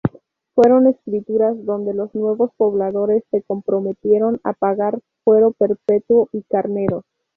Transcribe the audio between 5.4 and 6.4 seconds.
perpetuo